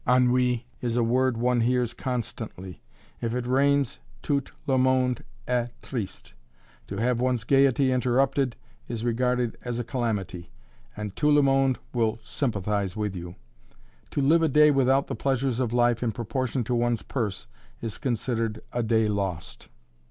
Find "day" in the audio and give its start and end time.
14.49-14.71, 18.81-19.07